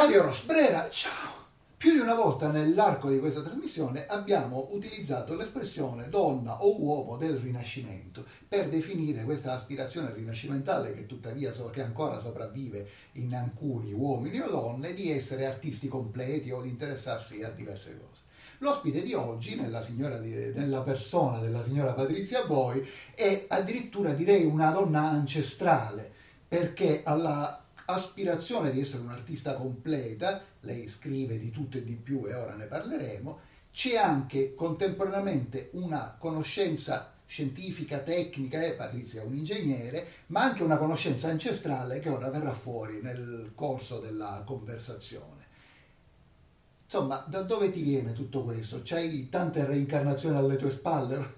[0.00, 1.48] Radio Rosbrera, ciao!
[1.76, 7.36] Più di una volta nell'arco di questa trasmissione abbiamo utilizzato l'espressione donna o uomo del
[7.36, 14.48] Rinascimento per definire questa aspirazione rinascimentale che tuttavia che ancora sopravvive in alcuni uomini o
[14.48, 18.22] donne di essere artisti completi o di interessarsi a diverse cose.
[18.60, 19.80] L'ospite di oggi, nella,
[20.18, 22.82] di, nella, persona della signora Patrizia Boi,
[23.14, 26.10] è addirittura direi una donna ancestrale,
[26.48, 27.59] perché alla
[27.92, 32.66] aspirazione di essere un'artista completa, lei scrive di tutto e di più e ora ne
[32.66, 33.40] parleremo,
[33.72, 40.78] c'è anche contemporaneamente una conoscenza scientifica, tecnica, e Patrizia è un ingegnere, ma anche una
[40.78, 45.46] conoscenza ancestrale che ora verrà fuori nel corso della conversazione.
[46.84, 48.80] Insomma, da dove ti viene tutto questo?
[48.82, 51.34] C'hai tante reincarnazioni alle tue spalle?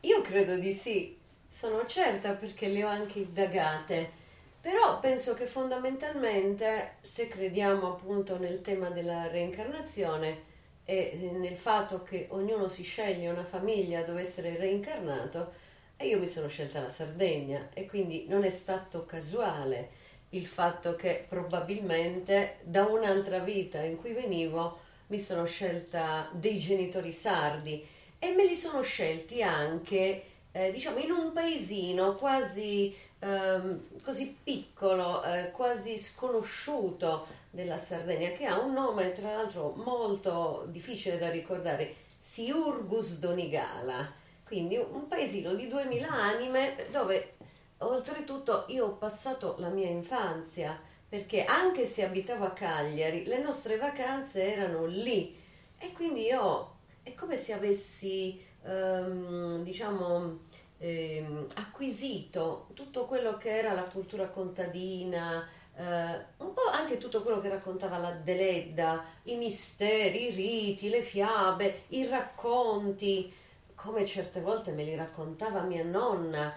[0.00, 1.14] Io credo di sì,
[1.46, 4.24] sono certa perché le ho anche indagate
[4.66, 10.42] però penso che fondamentalmente, se crediamo appunto nel tema della reincarnazione
[10.84, 15.52] e nel fatto che ognuno si sceglie una famiglia dove essere reincarnato,
[16.00, 19.90] io mi sono scelta la Sardegna e quindi non è stato casuale
[20.30, 27.12] il fatto che probabilmente da un'altra vita in cui venivo mi sono scelta dei genitori
[27.12, 27.86] sardi
[28.18, 30.24] e me li sono scelti anche
[30.56, 38.46] eh, diciamo in un paesino quasi ehm, così piccolo, eh, quasi sconosciuto della Sardegna, che
[38.46, 44.10] ha un nome tra l'altro molto difficile da ricordare, Siurgus Donigala,
[44.46, 47.34] quindi un paesino di 2000 anime dove
[47.78, 53.76] oltretutto io ho passato la mia infanzia, perché anche se abitavo a Cagliari, le nostre
[53.76, 55.36] vacanze erano lì.
[55.78, 60.40] E quindi io è come se avessi, um, diciamo,
[60.78, 65.82] eh, acquisito tutto quello che era la cultura contadina, eh,
[66.38, 71.82] un po' anche tutto quello che raccontava la Deledda, i misteri, i riti, le fiabe,
[71.88, 73.32] i racconti,
[73.74, 76.52] come certe volte me li raccontava mia nonna,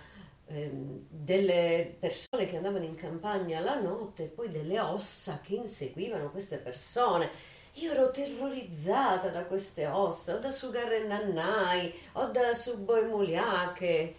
[0.48, 6.32] eh, delle persone che andavano in campagna la notte e poi delle ossa che inseguivano
[6.32, 7.30] queste persone.
[7.74, 14.16] Io ero terrorizzata da queste ossa, o da Sugarre Nannai, o da Subbo e Muliache.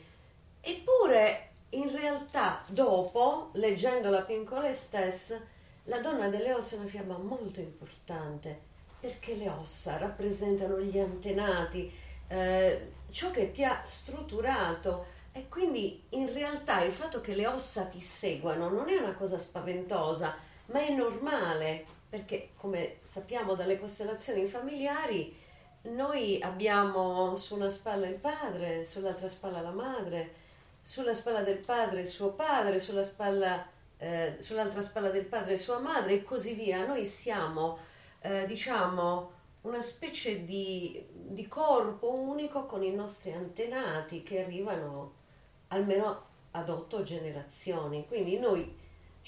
[0.60, 5.38] Eppure, in realtà, dopo, leggendo la Pincola Estes,
[5.84, 8.60] la donna delle ossa è una fiaba molto importante,
[9.00, 11.92] perché le ossa rappresentano gli antenati,
[12.28, 15.18] eh, ciò che ti ha strutturato.
[15.32, 19.38] E quindi in realtà il fatto che le ossa ti seguano non è una cosa
[19.38, 20.34] spaventosa,
[20.66, 25.34] ma è normale perché come sappiamo dalle costellazioni familiari,
[25.82, 30.34] noi abbiamo su una spalla il padre, sull'altra spalla la madre,
[30.82, 33.64] sulla spalla del padre suo padre, sulla spalla,
[33.96, 36.84] eh, sull'altra spalla del padre sua madre e così via.
[36.84, 37.78] Noi siamo,
[38.20, 45.12] eh, diciamo, una specie di, di corpo unico con i nostri antenati che arrivano
[45.68, 48.06] almeno ad otto generazioni.
[48.08, 48.76] Quindi noi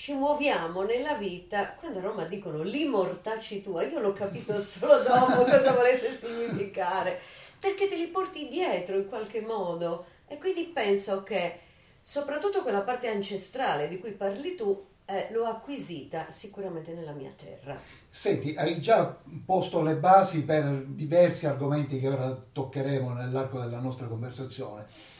[0.02, 5.44] ci muoviamo nella vita, quando a Roma dicono l'immortaci tua, io l'ho capito solo dopo
[5.48, 7.20] cosa volesse significare,
[7.60, 10.06] perché te li porti dietro in qualche modo.
[10.26, 11.60] E quindi penso che
[12.02, 17.78] soprattutto quella parte ancestrale di cui parli tu eh, l'ho acquisita sicuramente nella mia terra.
[18.10, 24.08] Senti, hai già posto le basi per diversi argomenti che ora toccheremo nell'arco della nostra
[24.08, 25.11] conversazione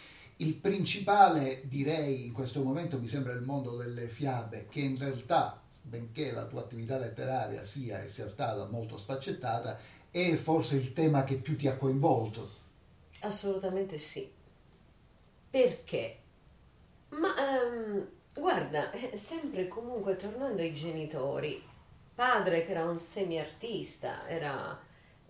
[0.43, 5.61] il principale, direi, in questo momento mi sembra il mondo delle fiabe, che in realtà,
[5.81, 9.79] benché la tua attività letteraria sia e sia stata molto sfaccettata,
[10.11, 12.61] è forse il tema che più ti ha coinvolto.
[13.21, 14.31] Assolutamente sì.
[15.51, 16.19] Perché?
[17.11, 21.63] Ma um, guarda, eh, sempre comunque tornando ai genitori,
[22.15, 24.79] padre che era un semi-artista, era,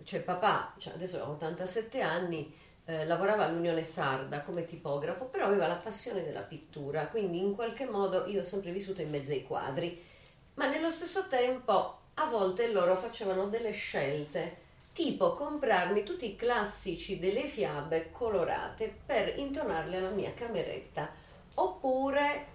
[0.05, 5.67] cioè papà, cioè adesso ha 87 anni, eh, lavorava all'Unione Sarda come tipografo, però aveva
[5.67, 9.45] la passione della pittura, quindi in qualche modo io ho sempre vissuto in mezzo ai
[9.45, 10.01] quadri,
[10.55, 14.61] ma nello stesso tempo a volte loro facevano delle scelte,
[14.93, 21.11] tipo comprarmi tutti i classici delle fiabe colorate per intonarle alla mia cameretta,
[21.55, 22.47] oppure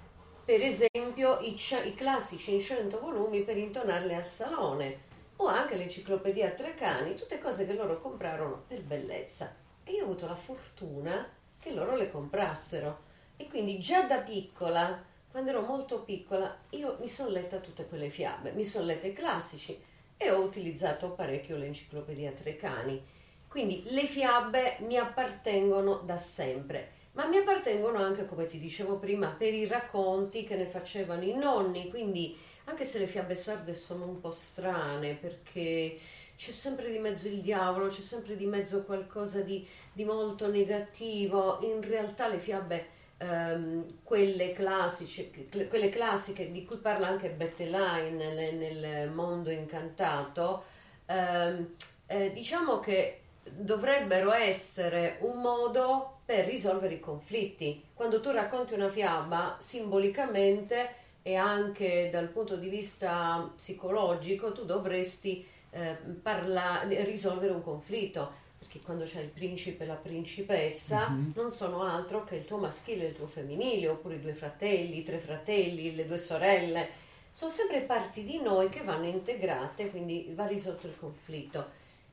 [0.45, 5.05] per esempio i, i classici in 100 volumi per intonarle al salone,
[5.37, 9.65] o anche l'enciclopedia Trecani, tutte cose che loro comprarono per bellezza.
[9.87, 11.25] E io ho avuto la fortuna
[11.61, 13.05] che loro le comprassero.
[13.37, 15.01] E quindi già da piccola,
[15.31, 19.13] quando ero molto piccola, io mi sono letta tutte quelle fiabe, mi sono lette i
[19.13, 19.81] classici
[20.17, 23.01] e ho utilizzato parecchio l'enciclopedia Trecani.
[23.47, 29.29] Quindi le fiabe mi appartengono da sempre, ma mi appartengono anche, come ti dicevo prima,
[29.29, 34.05] per i racconti che ne facevano i nonni, quindi anche se le fiabe sarde sono
[34.05, 35.97] un po' strane perché
[36.37, 41.59] c'è sempre di mezzo il diavolo, c'è sempre di mezzo qualcosa di, di molto negativo,
[41.61, 42.95] in realtà le fiabe...
[43.19, 45.31] Um, quelle, classiche,
[45.67, 50.63] quelle classiche di cui parla anche Bettelheim nel, nel mondo incantato,
[51.07, 51.67] um,
[52.05, 57.85] eh, diciamo che dovrebbero essere un modo per risolvere i conflitti.
[57.93, 60.93] Quando tu racconti una fiaba, simbolicamente
[61.23, 68.45] e anche dal punto di vista psicologico, tu dovresti eh, parla- risolvere un conflitto.
[68.57, 71.31] Perché quando c'è il principe e la principessa mm-hmm.
[71.35, 74.97] non sono altro che il tuo maschile e il tuo femminile, oppure i due fratelli,
[74.97, 76.89] i tre fratelli, le due sorelle.
[77.31, 81.65] Sono sempre parti di noi che vanno integrate, quindi va risolto il conflitto.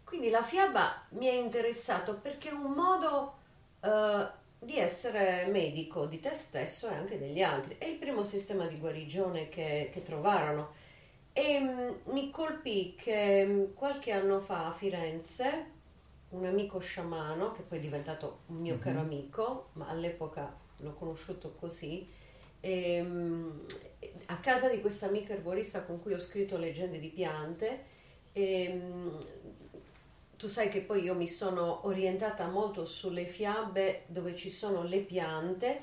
[0.05, 3.35] Quindi la fiaba mi è interessato perché è un modo
[3.81, 4.27] uh,
[4.59, 7.77] di essere medico di te stesso e anche degli altri.
[7.79, 10.73] È il primo sistema di guarigione che, che trovarono.
[11.37, 15.73] E um, mi colpì che um, qualche anno fa a Firenze
[16.29, 18.83] un amico sciamano, che poi è diventato un mio mm-hmm.
[18.83, 22.09] caro amico, ma all'epoca l'ho conosciuto così,
[22.61, 23.67] e, um,
[24.27, 27.85] a casa di questa amica erborista con cui ho scritto Leggende di piante,
[28.33, 28.81] e,
[30.37, 34.99] tu sai che poi io mi sono orientata molto sulle fiabe dove ci sono le
[34.99, 35.81] piante.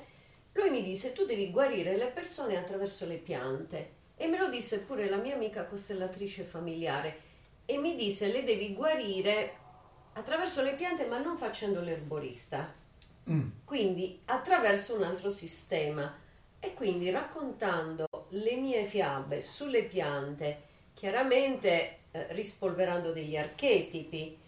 [0.52, 4.78] Lui mi disse tu devi guarire le persone attraverso le piante e me lo disse
[4.78, 7.30] pure la mia amica costellatrice familiare
[7.66, 9.56] e mi disse le devi guarire
[10.12, 12.72] attraverso le piante ma non facendo l'erborista.
[13.28, 13.48] Mm.
[13.64, 16.16] Quindi attraverso un altro sistema
[16.60, 20.62] e quindi raccontando le mie fiabe sulle piante,
[20.94, 24.38] chiaramente eh, rispolverando degli archetipi,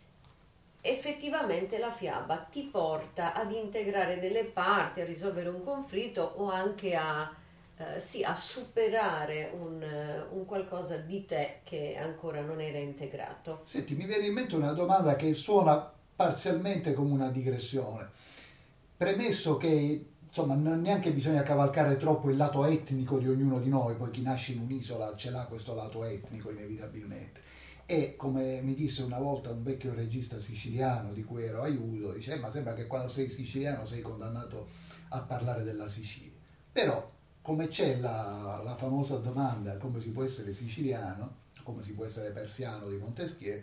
[0.81, 6.95] effettivamente la fiaba ti porta ad integrare delle parti, a risolvere un conflitto o anche
[6.95, 7.43] a,
[7.77, 9.83] eh, sì, a superare un,
[10.31, 13.63] un, qualcosa di te che ancora non era integrato.
[13.65, 18.11] Senti, mi viene in mente una domanda che suona parzialmente come una digressione.
[18.97, 23.95] Premesso che insomma non neanche bisogna cavalcare troppo il lato etnico di ognuno di noi,
[23.95, 27.43] poi chi nasce in un'isola ce l'ha questo lato etnico inevitabilmente
[27.87, 32.35] e come mi disse una volta un vecchio regista siciliano di cui ero aiuto, dice
[32.35, 34.69] eh, ma sembra che quando sei siciliano sei condannato
[35.09, 36.33] a parlare della Sicilia.
[36.73, 37.13] Però
[37.45, 42.31] come c'è la, la famosa domanda come si può essere siciliano, come si può essere
[42.31, 43.63] persiano di Montesquieu,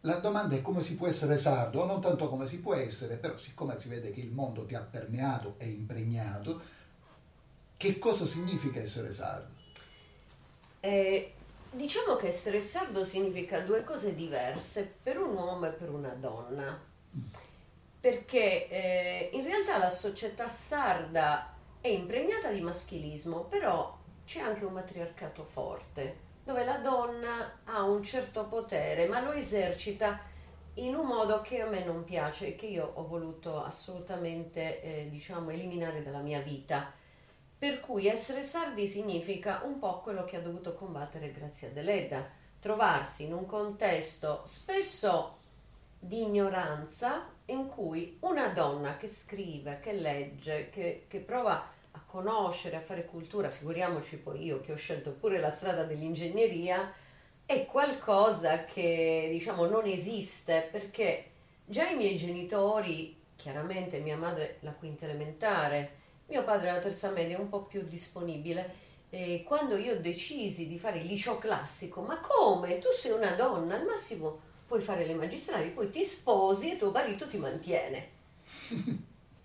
[0.00, 3.36] la domanda è come si può essere sardo, non tanto come si può essere, però
[3.36, 6.60] siccome si vede che il mondo ti ha permeato e impregnato,
[7.76, 9.60] che cosa significa essere sardo?
[10.80, 11.34] Eh,
[11.74, 16.78] Diciamo che essere sardo significa due cose diverse per un uomo e per una donna.
[17.98, 21.50] Perché eh, in realtà la società sarda
[21.82, 28.04] è impregnata di maschilismo, però c'è anche un matriarcato forte, dove la donna ha un
[28.04, 30.20] certo potere, ma lo esercita
[30.74, 35.08] in un modo che a me non piace e che io ho voluto assolutamente eh,
[35.10, 36.92] diciamo, eliminare dalla mia vita.
[37.58, 42.28] Per cui essere sardi significa un po' quello che ha dovuto combattere Grazia Deledda,
[42.60, 45.38] trovarsi in un contesto spesso
[45.98, 52.76] di ignoranza in cui una donna che scrive, che legge, che, che prova a conoscere,
[52.76, 56.92] a fare cultura, figuriamoci poi io che ho scelto pure la strada dell'ingegneria,
[57.44, 61.24] è qualcosa che diciamo non esiste perché
[61.66, 67.38] già i miei genitori, chiaramente mia madre la quinta elementare, mio padre alla terza media
[67.38, 68.90] un po' più disponibile.
[69.10, 72.78] E quando io decisi di fare il liceo classico, ma come?
[72.78, 76.90] Tu sei una donna, al massimo puoi fare le magistrali, poi ti sposi e tuo
[76.90, 78.06] marito ti mantiene.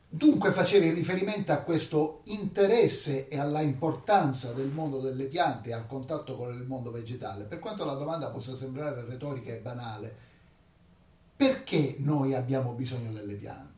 [0.08, 6.38] Dunque facevi riferimento a questo interesse e alla importanza del mondo delle piante al contatto
[6.38, 7.44] con il mondo vegetale.
[7.44, 10.16] Per quanto la domanda possa sembrare retorica e banale,
[11.36, 13.76] perché noi abbiamo bisogno delle piante?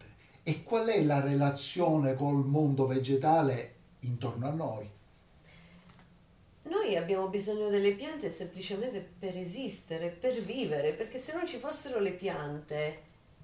[0.49, 4.89] e qual è la relazione col mondo vegetale intorno a noi.
[6.69, 11.99] Noi abbiamo bisogno delle piante semplicemente per esistere, per vivere, perché se non ci fossero
[11.99, 13.01] le piante,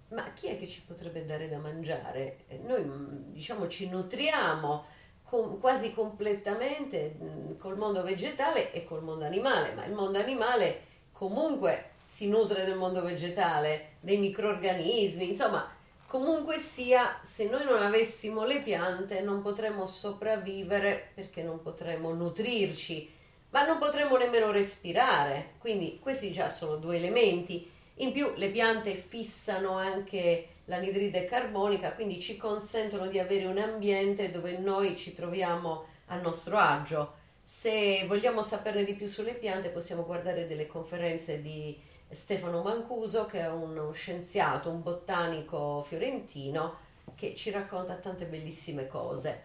[0.09, 2.45] ma chi è che ci potrebbe dare da mangiare?
[2.63, 2.85] Noi
[3.31, 4.85] diciamo ci nutriamo
[5.23, 7.17] com- quasi completamente
[7.57, 12.77] col mondo vegetale e col mondo animale, ma il mondo animale comunque si nutre del
[12.77, 15.67] mondo vegetale, dei microorganismi, insomma
[16.07, 23.11] Comunque sia, se noi non avessimo le piante non potremmo sopravvivere perché non potremmo nutrirci,
[23.55, 25.53] ma non potremmo nemmeno respirare.
[25.59, 27.71] Quindi questi già sono due elementi.
[27.99, 34.29] In più le piante fissano anche l'anidride carbonica, quindi ci consentono di avere un ambiente
[34.29, 37.13] dove noi ci troviamo a nostro agio.
[37.41, 43.39] Se vogliamo saperne di più sulle piante possiamo guardare delle conferenze di Stefano Mancuso, che
[43.39, 46.79] è uno scienziato, un botanico fiorentino,
[47.15, 49.43] che ci racconta tante bellissime cose.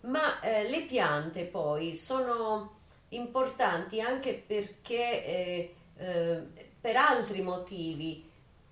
[0.00, 2.76] Ma eh, le piante poi sono
[3.10, 6.42] importanti anche perché eh, eh,
[6.80, 8.26] per altri motivi.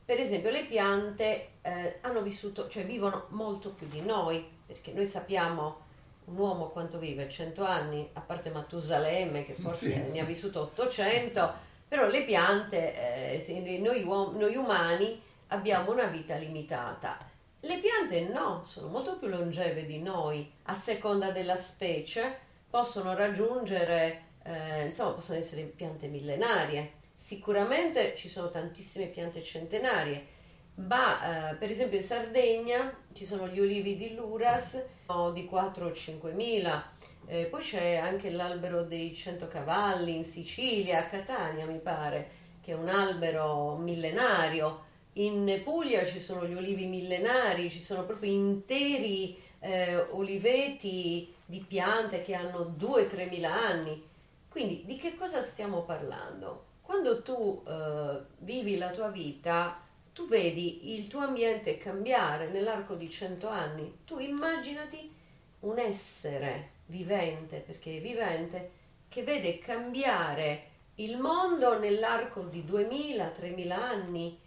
[0.04, 5.06] Per esempio, le piante eh, hanno vissuto, cioè vivono molto più di noi, perché noi
[5.06, 5.84] sappiamo
[6.26, 7.28] un uomo quanto vive?
[7.28, 10.10] 100 anni, a parte Matusalemme che forse sì.
[10.10, 11.52] ne ha vissuto 800,
[11.88, 17.18] però le piante, eh, noi, uom- noi umani abbiamo una vita limitata.
[17.60, 22.44] Le piante no, sono molto più longeve di noi, a seconda della specie,
[22.76, 26.92] possono raggiungere, eh, insomma, possono essere piante millenarie.
[27.14, 30.26] Sicuramente ci sono tantissime piante centenarie,
[30.74, 34.84] ma eh, per esempio in Sardegna ci sono gli olivi di Luras
[35.32, 36.92] di 4 o 5 mila,
[37.26, 42.28] eh, poi c'è anche l'albero dei 100 cavalli in Sicilia, a Catania mi pare,
[42.60, 44.84] che è un albero millenario.
[45.14, 52.22] In Puglia ci sono gli olivi millenari, ci sono proprio interi eh, oliveti di piante
[52.22, 54.04] che hanno 2-3 mila anni.
[54.48, 56.64] Quindi di che cosa stiamo parlando?
[56.82, 59.80] Quando tu eh, vivi la tua vita,
[60.12, 63.98] tu vedi il tuo ambiente cambiare nell'arco di cento anni.
[64.04, 65.12] Tu immaginati
[65.60, 68.70] un essere vivente, perché è vivente,
[69.08, 74.38] che vede cambiare il mondo nell'arco di 2000-3000 anni.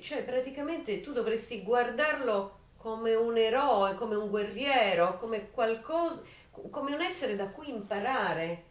[0.00, 7.00] Cioè praticamente tu dovresti guardarlo come un eroe, come un guerriero, come qualcosa, come un
[7.00, 8.64] essere da cui imparare.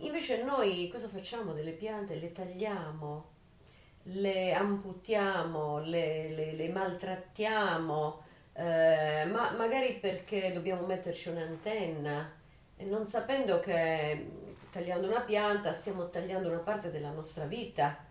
[0.00, 2.16] Invece noi cosa facciamo delle piante?
[2.16, 3.30] Le tagliamo,
[4.02, 12.36] le amputiamo, le, le, le maltrattiamo, eh, ma magari perché dobbiamo metterci un'antenna
[12.84, 14.30] non sapendo che
[14.70, 18.04] tagliando una pianta stiamo tagliando una parte della nostra vita.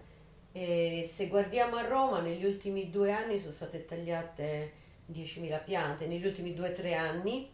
[0.51, 6.25] E se guardiamo a Roma, negli ultimi due anni sono state tagliate 10.000 piante, negli
[6.25, 7.49] ultimi due o tre anni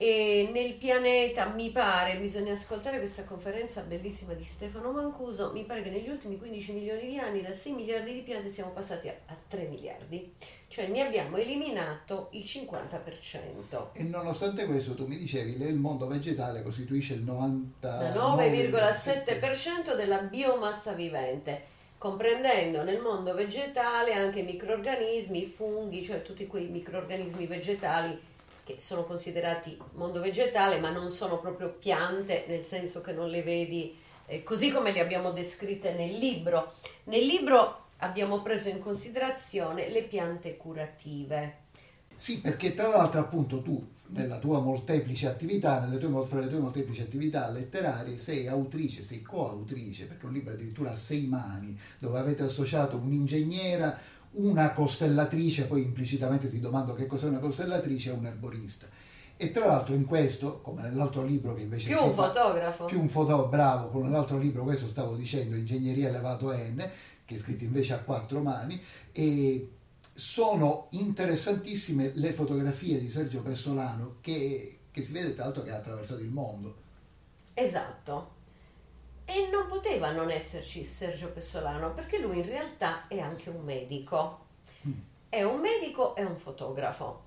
[0.00, 5.82] e nel pianeta mi pare, bisogna ascoltare questa conferenza bellissima di Stefano Mancuso, mi pare
[5.82, 9.16] che negli ultimi 15 milioni di anni da 6 miliardi di piante siamo passati a,
[9.26, 10.34] a 3 miliardi,
[10.68, 13.86] cioè ne abbiamo eliminato il 50%.
[13.94, 20.92] E nonostante questo tu mi dicevi che il mondo vegetale costituisce il 99,7% della biomassa
[20.92, 28.18] vivente comprendendo nel mondo vegetale anche microorganismi, funghi, cioè tutti quei microorganismi vegetali
[28.64, 33.42] che sono considerati mondo vegetale, ma non sono proprio piante, nel senso che non le
[33.42, 36.74] vedi eh, così come le abbiamo descritte nel libro.
[37.04, 41.66] Nel libro abbiamo preso in considerazione le piante curative.
[42.14, 46.58] Sì, perché tra l'altro appunto tu nella tua molteplice attività, nelle tue, fra le tue
[46.58, 52.18] molteplici attività letterarie, sei autrice, sei coautrice, perché un libro addirittura a sei mani, dove
[52.18, 53.98] avete associato un'ingegnera,
[54.32, 58.86] una costellatrice, poi implicitamente ti domando che cos'è una costellatrice, e un erborista.
[59.36, 61.88] E tra l'altro in questo, come nell'altro libro che invece...
[61.88, 62.84] Più un fotografo.
[62.86, 66.90] Più un fotografo, bravo, con l'altro libro, questo stavo dicendo, Ingegneria elevato N,
[67.24, 68.80] che è scritto invece a quattro mani,
[69.12, 69.68] e
[70.18, 75.76] sono interessantissime le fotografie di Sergio Pessolano che, che si vede tra l'altro che ha
[75.76, 76.74] attraversato il mondo.
[77.54, 78.34] Esatto,
[79.24, 84.46] e non poteva non esserci Sergio Pessolano perché lui in realtà è anche un medico.
[84.88, 84.92] Mm.
[85.28, 87.26] È un medico e un fotografo.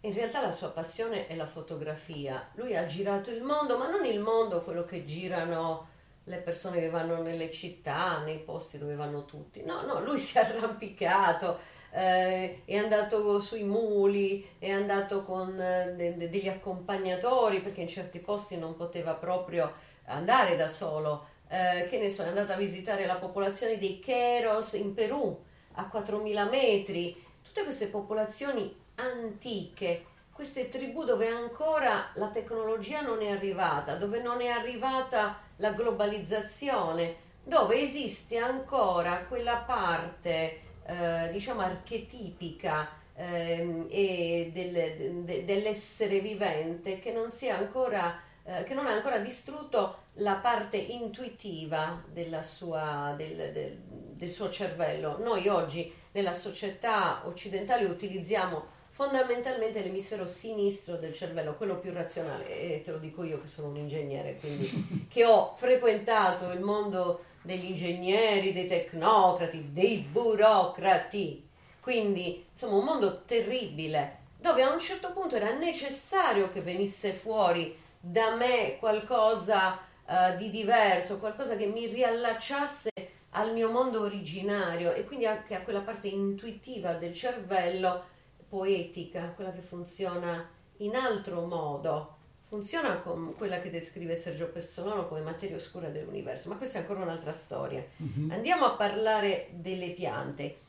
[0.00, 2.48] In realtà la sua passione è la fotografia.
[2.54, 5.88] Lui ha girato il mondo, ma non il mondo quello che girano
[6.24, 9.62] le persone che vanno nelle città, nei posti dove vanno tutti.
[9.62, 11.58] No, no, lui si è arrampicato,
[11.92, 17.88] eh, è andato sui muli, è andato con eh, de- de- degli accompagnatori perché in
[17.88, 19.72] certi posti non poteva proprio
[20.06, 21.28] andare da solo.
[21.48, 25.36] Eh, che ne so, è andato a visitare la popolazione dei Keros in Perù
[25.74, 33.30] a 4.000 metri, tutte queste popolazioni antiche, queste tribù dove ancora la tecnologia non è
[33.30, 42.88] arrivata, dove non è arrivata la globalizzazione, dove esiste ancora quella parte, eh, diciamo, archetipica
[43.14, 49.18] eh, del, de, dell'essere vivente che non si è ancora eh, che non ha ancora
[49.18, 52.02] distrutto la parte intuitiva
[52.42, 55.18] sua, del, del, del suo cervello.
[55.18, 62.82] Noi oggi nella società occidentale utilizziamo fondamentalmente l'emisfero sinistro del cervello, quello più razionale, e
[62.82, 67.66] te lo dico io che sono un ingegnere, quindi che ho frequentato il mondo degli
[67.66, 71.48] ingegneri, dei tecnocrati, dei burocrati.
[71.80, 77.76] quindi insomma un mondo terribile, dove a un certo punto era necessario che venisse fuori
[77.98, 82.90] da me qualcosa uh, di diverso, qualcosa che mi riallacciasse
[83.30, 88.04] al mio mondo originario e quindi anche a quella parte intuitiva del cervello,
[88.48, 92.16] poetica, quella che funziona in altro modo.
[92.50, 97.02] Funziona con quella che descrive Sergio Personolo come materia oscura dell'universo, ma questa è ancora
[97.02, 97.86] un'altra storia.
[97.96, 98.32] Uh-huh.
[98.32, 100.62] Andiamo a parlare delle piante.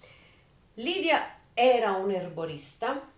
[0.76, 3.12] Lidia era un erborista,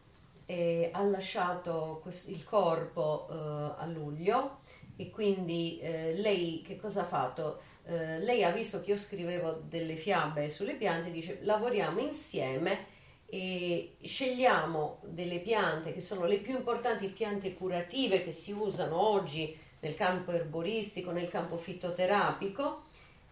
[0.46, 4.60] ha lasciato il corpo eh, a luglio
[4.96, 7.60] e quindi eh, lei che cosa ha fatto?
[7.84, 12.93] Eh, lei ha visto che io scrivevo delle fiabe sulle piante, dice lavoriamo insieme
[13.34, 19.58] e scegliamo delle piante che sono le più importanti piante curative che si usano oggi
[19.80, 22.84] nel campo erboristico, nel campo fitoterapico.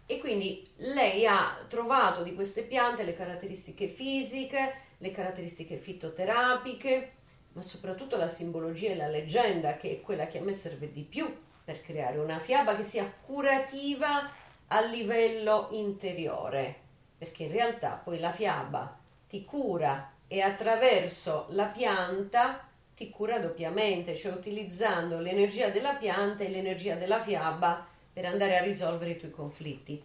[0.06, 7.12] E quindi lei ha trovato di queste piante le caratteristiche fisiche, le caratteristiche fitoterapiche,
[7.52, 11.02] ma soprattutto la simbologia e la leggenda che è quella che a me serve di
[11.02, 11.32] più
[11.64, 14.28] per creare una fiaba che sia curativa
[14.66, 16.74] a livello interiore,
[17.16, 18.98] perché in realtà poi la fiaba
[19.32, 26.50] ti cura e attraverso la pianta ti cura doppiamente, cioè utilizzando l'energia della pianta e
[26.50, 30.04] l'energia della fiaba per andare a risolvere i tuoi conflitti.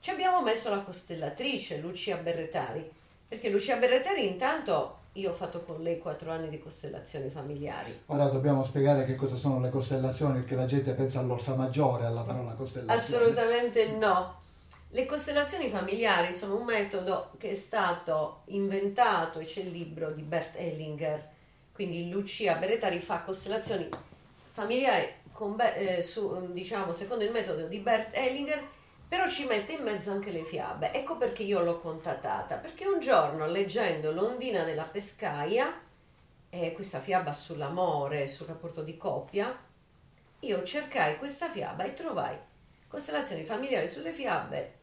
[0.00, 2.90] Ci abbiamo messo la costellatrice Lucia Berretari,
[3.28, 8.02] perché Lucia Berretari intanto io ho fatto con lei quattro anni di costellazioni familiari.
[8.06, 12.22] Ora dobbiamo spiegare che cosa sono le costellazioni, perché la gente pensa all'orsa maggiore, alla
[12.22, 13.24] parola costellazione.
[13.24, 14.42] Assolutamente no.
[14.94, 20.22] Le costellazioni familiari sono un metodo che è stato inventato, e c'è il libro di
[20.22, 21.30] Bert Hellinger,
[21.72, 23.88] quindi Lucia Berretari fa costellazioni
[24.52, 28.64] familiari con, eh, su, diciamo, secondo il metodo di Bert Hellinger
[29.08, 30.92] però ci mette in mezzo anche le fiabe.
[30.92, 35.76] Ecco perché io l'ho contattata, perché un giorno leggendo L'ondina della pescaia,
[36.50, 39.58] eh, questa fiaba sull'amore, sul rapporto di coppia,
[40.38, 42.38] io cercai questa fiaba e trovai
[42.86, 44.82] costellazioni familiari sulle fiabe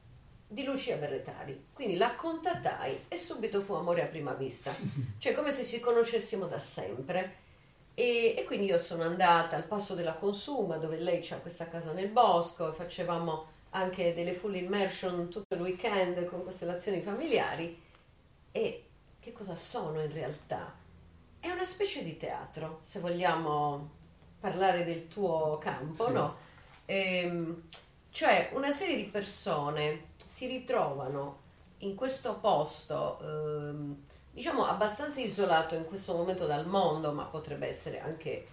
[0.51, 1.67] di Lucia Berretari.
[1.73, 4.75] Quindi la contattai e subito fu amore a prima vista,
[5.17, 7.39] cioè come se ci conoscessimo da sempre.
[7.93, 11.93] E, e quindi io sono andata al passo della Consuma, dove lei ha questa casa
[11.93, 17.81] nel bosco, e facevamo anche delle full immersion tutto il weekend con costellazioni familiari.
[18.51, 18.85] E
[19.19, 20.75] che cosa sono in realtà?
[21.39, 23.89] È una specie di teatro, se vogliamo
[24.39, 26.11] parlare del tuo campo, sì.
[26.11, 26.37] no?
[26.85, 27.63] Ehm,
[28.09, 31.39] cioè una serie di persone si ritrovano
[31.79, 37.99] in questo posto, ehm, diciamo abbastanza isolato in questo momento dal mondo, ma potrebbe essere
[37.99, 38.47] anche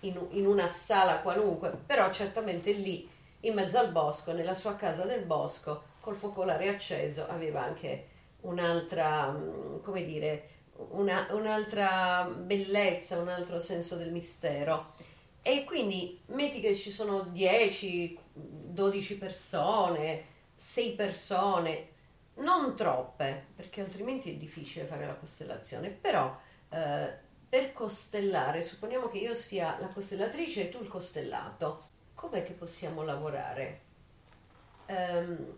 [0.00, 3.06] in, in una sala qualunque, però certamente lì
[3.40, 8.06] in mezzo al bosco, nella sua casa nel bosco, col focolare acceso, aveva anche
[8.40, 10.48] un'altra, mm, come dire,
[10.92, 14.94] una, un'altra bellezza, un altro senso del mistero.
[15.42, 21.88] E quindi metti che ci sono 10, 12 persone, 6 persone,
[22.34, 27.14] non troppe, perché altrimenti è difficile fare la costellazione, però eh,
[27.48, 33.02] per costellare, supponiamo che io sia la costellatrice e tu il costellato, com'è che possiamo
[33.02, 33.80] lavorare?
[34.88, 35.56] Um,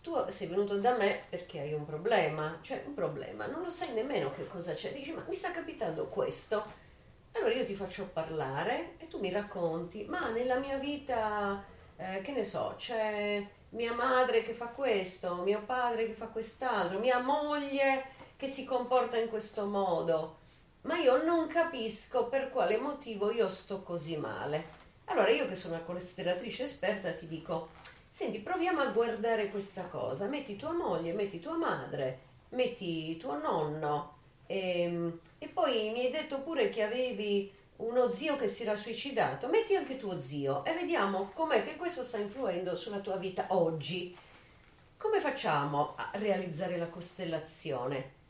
[0.00, 3.92] tu sei venuto da me perché hai un problema, cioè un problema, non lo sai
[3.92, 6.64] nemmeno che cosa c'è, dici ma mi sta capitando questo,
[7.34, 11.62] allora io ti faccio parlare e tu mi racconti, ma nella mia vita,
[11.96, 16.98] eh, che ne so, c'è mia madre che fa questo, mio padre che fa quest'altro,
[16.98, 18.04] mia moglie
[18.36, 20.38] che si comporta in questo modo,
[20.82, 24.80] ma io non capisco per quale motivo io sto così male.
[25.06, 27.70] Allora io che sono una costellatrice esperta ti dico,
[28.10, 34.20] senti, proviamo a guardare questa cosa, metti tua moglie, metti tua madre, metti tuo nonno
[34.46, 38.76] e, ehm, e poi mi hai detto pure che avevi uno zio che si era
[38.76, 43.46] suicidato, metti anche tuo zio e vediamo com'è che questo sta influendo sulla tua vita
[43.48, 44.16] oggi.
[44.96, 48.20] Come facciamo a realizzare la costellazione?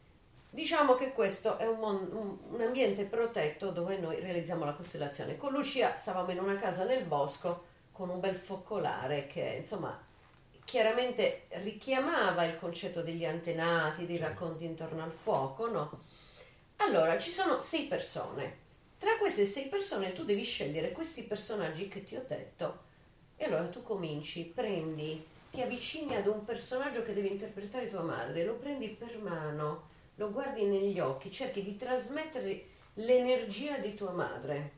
[0.48, 5.36] Diciamo che questo è un, un, un, ambiente protetto dove noi realizziamo la costellazione.
[5.36, 9.98] Con Lucia stavamo in una casa nel bosco con un bel focolare che insomma
[10.64, 16.00] chiaramente richiamava il concetto degli antenati, dei racconti intorno al fuoco, no?
[16.76, 18.56] Allora, ci sono sei persone.
[19.02, 22.82] Tra queste sei persone tu devi scegliere questi personaggi che ti ho detto.
[23.34, 28.44] E allora tu cominci, prendi, ti avvicini ad un personaggio che deve interpretare tua madre,
[28.44, 34.70] lo prendi per mano lo guardi negli occhi, cerchi di trasmettere l'energia di tua madre.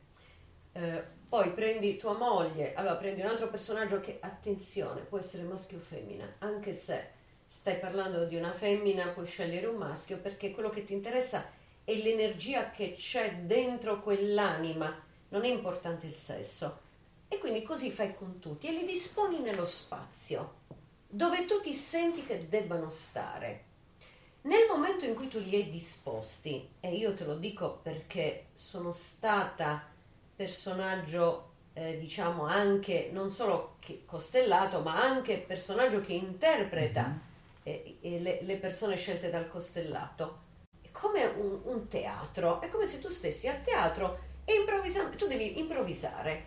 [0.71, 5.77] Eh, poi prendi tua moglie, allora prendi un altro personaggio che, attenzione, può essere maschio
[5.77, 7.09] o femmina, anche se
[7.45, 11.64] stai parlando di una femmina, puoi scegliere un maschio perché quello che ti interessa è
[11.85, 16.79] l'energia che c'è dentro quell'anima, non è importante il sesso.
[17.27, 20.63] E quindi così fai con tutti e li disponi nello spazio
[21.07, 23.63] dove tu ti senti che debbano stare.
[24.41, 28.91] Nel momento in cui tu li hai disposti, e io te lo dico perché sono
[28.91, 29.87] stata
[30.35, 37.17] personaggio, eh, diciamo anche non solo costellato, ma anche personaggio che interpreta
[37.67, 37.95] mm-hmm.
[38.01, 40.43] eh, le, le, persone scelte dal costellato.
[40.99, 45.59] Come un, un, teatro, è come se tu stessi a teatro e improvvisando, tu devi
[45.59, 46.45] improvvisare,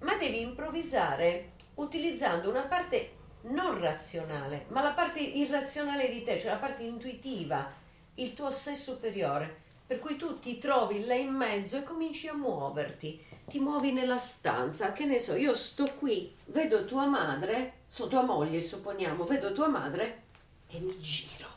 [0.00, 6.50] ma devi improvvisare utilizzando una parte non razionale, ma la parte irrazionale di te, cioè
[6.50, 7.72] la parte intuitiva,
[8.14, 12.34] il tuo sé superiore, per cui tu ti trovi là in mezzo e cominci a
[12.34, 18.08] muoverti, ti muovi nella stanza, che ne so, io sto qui, vedo tua madre, so
[18.08, 20.24] tua moglie supponiamo, vedo tua madre
[20.68, 21.48] e mi giro,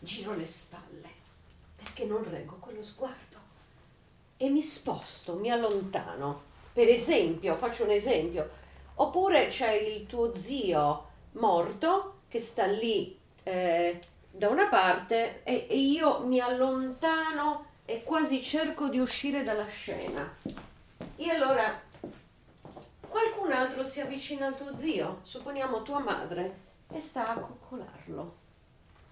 [0.00, 0.89] giro le spalle,
[1.82, 3.38] perché non reggo quello sguardo
[4.36, 6.48] e mi sposto, mi allontano.
[6.72, 8.48] Per esempio, faccio un esempio,
[9.00, 13.98] Oppure c'è il tuo zio morto che sta lì eh,
[14.30, 20.36] da una parte e, e io mi allontano e quasi cerco di uscire dalla scena.
[21.16, 21.80] E allora
[23.08, 28.39] qualcun altro si avvicina al tuo zio, supponiamo tua madre, e sta a coccolarlo.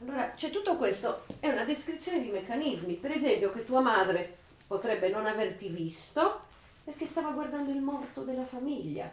[0.01, 2.95] Allora, c'è tutto questo, è una descrizione di meccanismi.
[2.95, 6.43] Per esempio, che tua madre potrebbe non averti visto
[6.85, 9.11] perché stava guardando il morto della famiglia.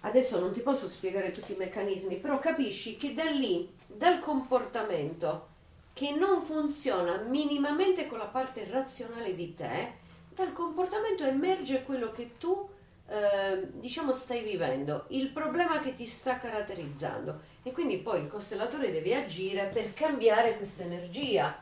[0.00, 5.48] Adesso non ti posso spiegare tutti i meccanismi, però capisci che da lì, dal comportamento
[5.92, 10.00] che non funziona minimamente con la parte razionale di te,
[10.34, 12.68] dal comportamento emerge quello che tu
[13.08, 18.90] eh, diciamo stai vivendo, il problema che ti sta caratterizzando e quindi poi il costellatore
[18.90, 21.56] deve agire per cambiare questa energia,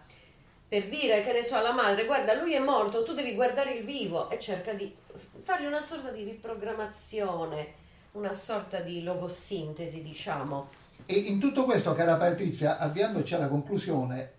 [0.69, 3.85] per dire che ne so alla madre guarda lui è morto, tu devi guardare il
[3.85, 4.95] vivo e cerca di
[5.43, 7.81] fargli una sorta di riprogrammazione
[8.13, 10.69] una sorta di logosintesi, diciamo.
[11.07, 14.39] E in tutto questo, cara Patrizia, avviandoci alla conclusione,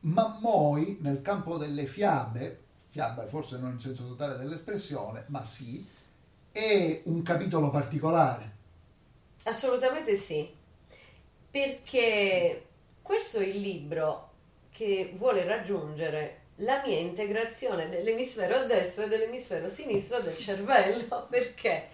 [0.00, 5.84] Mammoi nel campo delle fiabe, fiabe forse non in senso totale dell'espressione, ma sì,
[6.50, 8.56] è un capitolo particolare.
[9.44, 10.50] Assolutamente sì,
[11.50, 12.66] perché
[13.02, 14.30] questo è il libro
[14.70, 21.88] che vuole raggiungere la mia integrazione dell'emisfero destro e dell'emisfero sinistro del cervello, perché?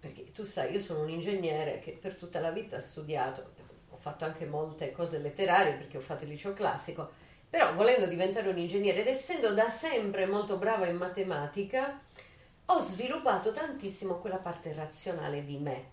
[0.00, 3.52] Perché tu sai, io sono un ingegnere che per tutta la vita ha studiato,
[3.90, 7.10] ho fatto anche molte cose letterarie perché ho fatto il liceo classico,
[7.48, 12.00] però volendo diventare un ingegnere ed essendo da sempre molto brava in matematica,
[12.66, 15.90] ho sviluppato tantissimo quella parte razionale di me,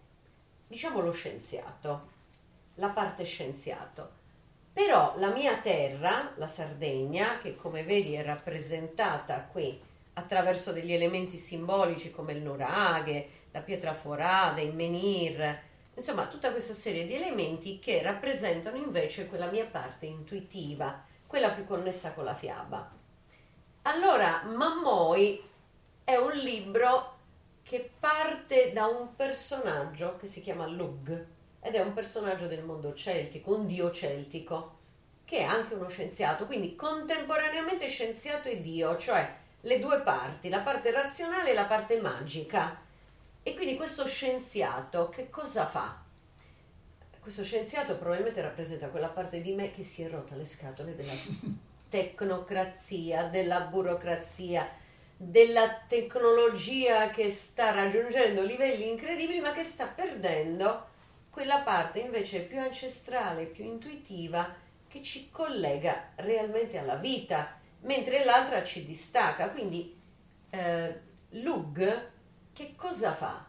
[0.68, 2.14] diciamo lo scienziato,
[2.76, 4.24] la parte scienziato.
[4.74, 9.82] Però la mia terra, la Sardegna, che come vedi è rappresentata qui
[10.14, 15.62] attraverso degli elementi simbolici come il nuraghe, la pietra forada, il menhir,
[15.94, 21.66] insomma tutta questa serie di elementi che rappresentano invece quella mia parte intuitiva, quella più
[21.66, 22.92] connessa con la fiaba.
[23.84, 25.42] Allora, Mammoi
[26.04, 27.14] è un libro
[27.64, 31.34] che parte da un personaggio che si chiama Lug
[31.66, 34.78] ed è un personaggio del mondo celtico, un dio celtico,
[35.26, 40.60] che è anche uno scienziato, quindi contemporaneamente scienziato e dio, cioè le due parti, la
[40.60, 42.80] parte razionale e la parte magica.
[43.42, 46.00] E quindi questo scienziato che cosa fa?
[47.20, 51.14] Questo scienziato probabilmente rappresenta quella parte di me che si è rotta le scatole della
[51.90, 54.70] tecnocrazia, della burocrazia,
[55.18, 60.94] della tecnologia che sta raggiungendo livelli incredibili ma che sta perdendo
[61.36, 64.56] quella parte invece più ancestrale, più intuitiva
[64.88, 69.50] che ci collega realmente alla vita, mentre l'altra ci distacca.
[69.50, 70.00] Quindi
[70.50, 72.12] eh, Lug
[72.54, 73.46] che cosa fa?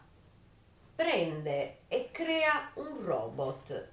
[0.95, 3.87] Prende e crea un robot.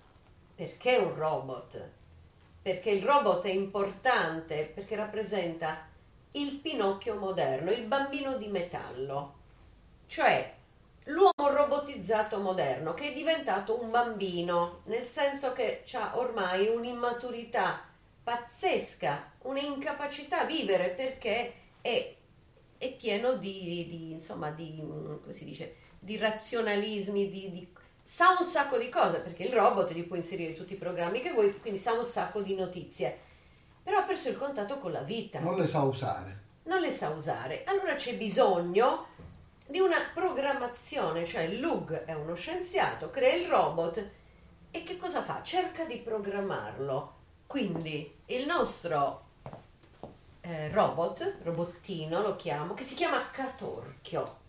[0.56, 1.90] Perché un robot?
[2.62, 5.86] Perché il robot è importante perché rappresenta
[6.32, 9.34] il Pinocchio moderno, il bambino di metallo,
[10.08, 10.52] cioè
[11.04, 17.82] l'uomo robotizzato moderno che è diventato un bambino, nel senso che ha ormai un'immaturità
[18.22, 22.14] pazzesca, un'incapacità a vivere perché è
[22.84, 27.68] è pieno di, di, insomma, di, come si dice, di razionalismi, di, di,
[28.02, 31.32] sa un sacco di cose, perché il robot gli può inserire tutti i programmi che
[31.32, 33.18] vuoi, quindi sa un sacco di notizie,
[33.82, 35.40] però ha perso il contatto con la vita.
[35.40, 36.42] Non le sa usare.
[36.64, 37.64] Non le sa usare.
[37.64, 39.06] Allora c'è bisogno
[39.66, 44.10] di una programmazione, cioè Lug è uno scienziato, crea il robot
[44.70, 45.40] E che cosa fa?
[45.42, 47.14] Cerca di programmarlo.
[47.46, 49.22] Quindi il nostro
[50.40, 54.42] eh, robot, robottino lo chiamo, che si chiama Catorchio.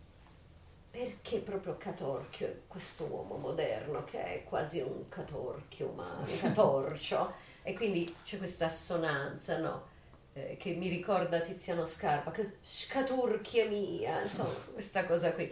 [0.89, 7.73] Perché proprio Catorchio, questo uomo moderno che è quasi un catorchio umano, un catorcio, e
[7.73, 9.93] quindi c'è questa assonanza, no?
[10.37, 15.49] Eh, che mi ricorda Tiziano Scarpa, che scaturchia mia, insomma, questa cosa qui.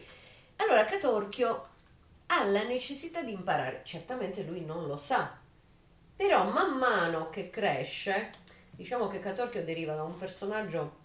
[0.58, 1.68] Allora, Catorchio
[2.28, 5.38] ha la necessità di imparare, certamente lui non lo sa,
[6.18, 8.32] però man mano che cresce,
[8.72, 10.98] diciamo che Catorchio deriva da un personaggio,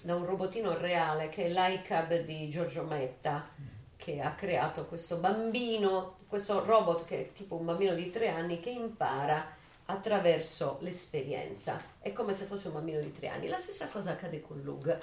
[0.00, 3.48] da un robotino reale che è l'ICAB di Giorgio Metta,
[3.96, 8.60] che ha creato questo bambino, questo robot che è tipo un bambino di tre anni
[8.60, 9.56] che impara
[9.90, 11.80] attraverso l'esperienza.
[11.98, 13.48] È come se fosse un bambino di tre anni.
[13.48, 14.98] La stessa cosa accade con Lug.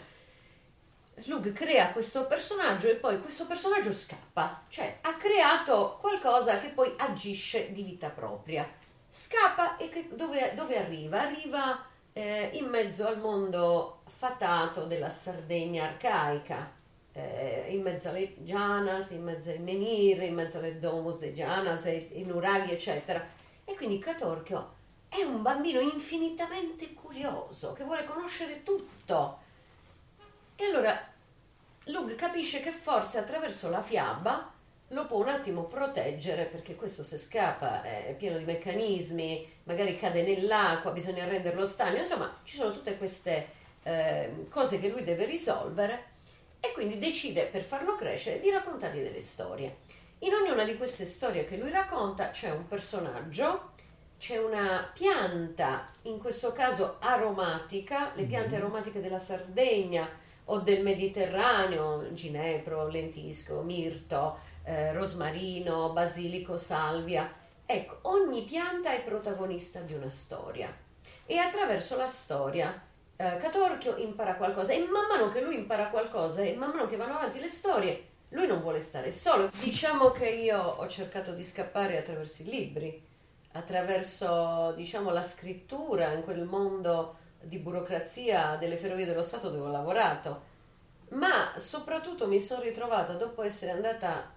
[1.26, 6.94] Lug crea questo personaggio e poi questo personaggio scappa, cioè ha creato qualcosa che poi
[6.98, 8.70] agisce di vita propria.
[9.08, 11.22] Scappa e che, dove, dove, arriva?
[11.22, 16.70] Arriva eh, in mezzo al mondo fatato della Sardegna arcaica,
[17.14, 21.86] eh, in mezzo alle Gianas, in mezzo ai Menir, in mezzo alle Domus dei Gianas,
[21.86, 23.26] ai Nuraghi, eccetera.
[23.64, 24.75] E quindi Catorchio
[25.22, 29.40] è un bambino infinitamente curioso che vuole conoscere tutto.
[30.56, 31.14] E allora
[31.86, 34.52] Lug capisce che forse attraverso la fiaba
[34.90, 40.24] lo può un attimo proteggere perché questo se scappa è pieno di meccanismi, magari cade
[40.24, 43.50] nell'acqua, bisogna renderlo stagno, insomma ci sono tutte queste
[43.84, 46.14] eh, cose che lui deve risolvere
[46.60, 49.78] e quindi decide per farlo crescere di raccontargli delle storie.
[50.20, 53.74] In ognuna di queste storie che lui racconta c'è un personaggio
[54.18, 58.62] c'è una pianta, in questo caso aromatica, le piante mhm.
[58.64, 60.08] aromatiche della Sardegna
[60.46, 67.32] o del Mediterraneo, ginepro, lentisco, mirto, eh, rosmarino, basilico, salvia.
[67.66, 70.74] Ecco, ogni pianta è protagonista di una storia
[71.26, 72.80] e attraverso la storia
[73.18, 76.98] eh, Catorchio impara qualcosa e man mano che lui impara qualcosa e man mano che
[76.98, 79.50] vanno avanti le storie, lui non vuole stare solo.
[79.60, 83.05] Diciamo che io ho cercato di scappare attraverso i libri
[83.56, 89.72] attraverso diciamo, la scrittura in quel mondo di burocrazia delle ferrovie dello Stato dove ho
[89.72, 90.54] lavorato,
[91.10, 94.34] ma soprattutto mi sono ritrovata dopo essere andata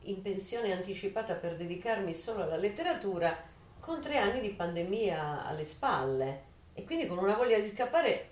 [0.00, 3.36] in pensione anticipata per dedicarmi solo alla letteratura
[3.80, 6.44] con tre anni di pandemia alle spalle.
[6.74, 8.28] E quindi con una voglia di scappare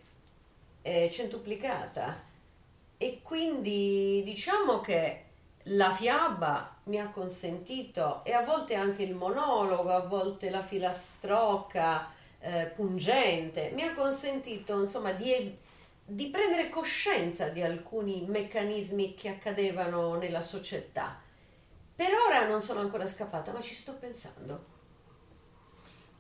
[0.83, 2.23] eh, centuplicata.
[2.97, 5.24] E quindi diciamo che
[5.69, 12.07] la fiaba mi ha consentito e a volte anche il monologo, a volte la filastrocca
[12.41, 15.57] eh, pungente, mi ha consentito insomma di,
[16.05, 21.19] di prendere coscienza di alcuni meccanismi che accadevano nella società.
[21.97, 24.73] Per ora non sono ancora scappata, ma ci sto pensando.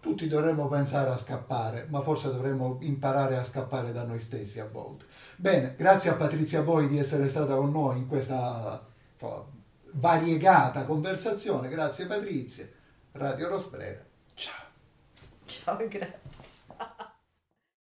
[0.00, 4.66] Tutti dovremmo pensare a scappare, ma forse dovremmo imparare a scappare da noi stessi a
[4.66, 5.06] volte.
[5.36, 8.92] Bene, grazie a Patrizia Boi di essere stata con noi in questa
[9.92, 11.68] variegata conversazione.
[11.68, 12.68] Grazie Patrizia.
[13.12, 14.04] Radio Rosbrera.
[14.34, 14.64] Ciao.
[15.46, 16.43] Ciao, grazie.